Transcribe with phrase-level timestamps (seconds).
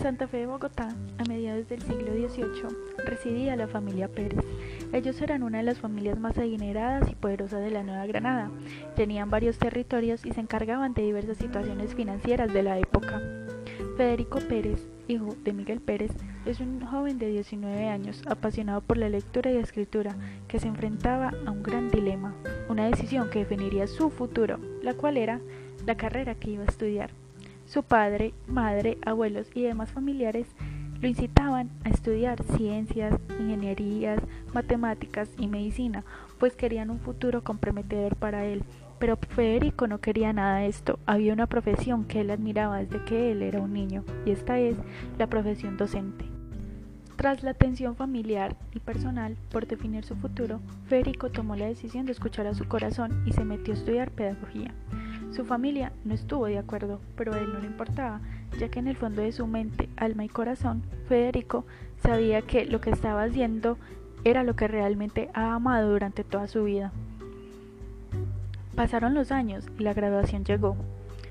[0.00, 2.74] Santa Fe de Bogotá, a mediados del siglo XVIII,
[3.04, 4.42] residía la familia Pérez.
[4.94, 8.50] Ellos eran una de las familias más adineradas y poderosas de la Nueva Granada.
[8.96, 13.20] Tenían varios territorios y se encargaban de diversas situaciones financieras de la época.
[13.98, 16.12] Federico Pérez, hijo de Miguel Pérez,
[16.46, 20.16] es un joven de 19 años, apasionado por la lectura y escritura,
[20.48, 22.34] que se enfrentaba a un gran dilema,
[22.70, 25.40] una decisión que definiría su futuro, la cual era
[25.84, 27.19] la carrera que iba a estudiar.
[27.70, 30.48] Su padre, madre, abuelos y demás familiares
[31.00, 34.18] lo incitaban a estudiar ciencias, ingenierías,
[34.52, 36.02] matemáticas y medicina,
[36.40, 38.64] pues querían un futuro comprometedor para él.
[38.98, 40.98] Pero Federico no quería nada de esto.
[41.06, 44.76] Había una profesión que él admiraba desde que él era un niño, y esta es
[45.16, 46.24] la profesión docente.
[47.14, 50.58] Tras la tensión familiar y personal por definir su futuro,
[50.88, 54.74] Federico tomó la decisión de escuchar a su corazón y se metió a estudiar pedagogía.
[55.30, 58.20] Su familia no estuvo de acuerdo, pero a él no le importaba,
[58.58, 61.64] ya que en el fondo de su mente, alma y corazón, Federico
[62.02, 63.78] sabía que lo que estaba haciendo
[64.24, 66.92] era lo que realmente ha amado durante toda su vida.
[68.74, 70.76] Pasaron los años y la graduación llegó.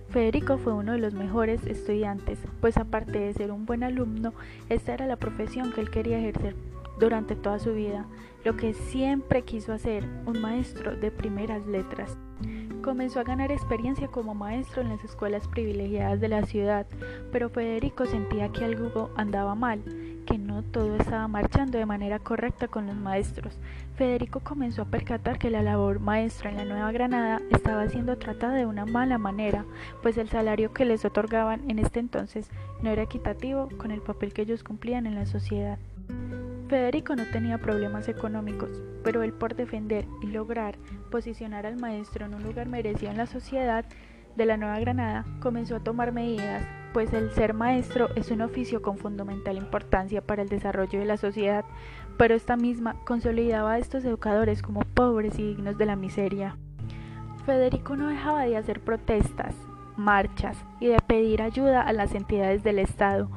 [0.10, 4.34] Federico fue uno de los mejores estudiantes, pues aparte de ser un buen alumno,
[4.70, 6.56] esta era la profesión que él quería ejercer
[7.00, 8.06] durante toda su vida,
[8.44, 12.18] lo que siempre quiso hacer, un maestro de primeras letras.
[12.82, 16.88] Comenzó a ganar experiencia como maestro en las escuelas privilegiadas de la ciudad,
[17.32, 19.84] pero Federico sentía que algo andaba mal,
[20.26, 23.58] que no todo estaba marchando de manera correcta con los maestros.
[23.96, 28.54] Federico comenzó a percatar que la labor maestra en la Nueva Granada estaba siendo tratada
[28.54, 29.66] de una mala manera,
[30.02, 32.50] pues el salario que les otorgaban en este entonces
[32.82, 35.80] no era equitativo con el papel que ellos cumplían en la sociedad.
[36.70, 38.70] Federico no tenía problemas económicos,
[39.04, 40.78] pero él por defender y lograr
[41.10, 43.86] posicionar al maestro en un lugar merecido en la sociedad
[44.36, 48.84] de la Nueva Granada, comenzó a tomar medidas, pues el ser maestro es un oficio
[48.84, 51.66] con fundamental importancia para el desarrollo de la sociedad,
[52.18, 56.56] pero esta misma consolidaba a estos educadores como pobres y dignos de la miseria.
[57.48, 59.56] Federico no dejaba de hacer protestas,
[59.98, 63.28] marchas y de pedir ayuda a las entidades del Estado,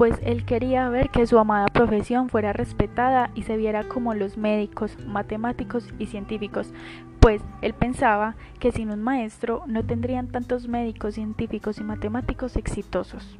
[0.00, 4.38] pues él quería ver que su amada profesión fuera respetada y se viera como los
[4.38, 6.72] médicos, matemáticos y científicos,
[7.20, 13.36] pues él pensaba que sin un maestro no tendrían tantos médicos, científicos y matemáticos exitosos.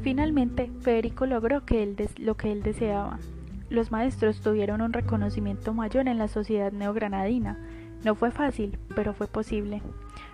[0.00, 1.60] Finalmente, Federico logró
[2.16, 3.18] lo que él deseaba.
[3.68, 7.58] Los maestros tuvieron un reconocimiento mayor en la sociedad neogranadina.
[8.02, 9.82] No fue fácil, pero fue posible.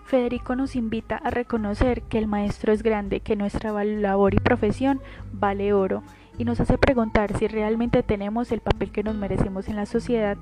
[0.07, 5.01] Federico nos invita a reconocer que el maestro es grande, que nuestra labor y profesión
[5.33, 6.05] vale oro,
[6.39, 10.39] y nos hace preguntar si realmente tenemos el papel que nos merecemos en la sociedad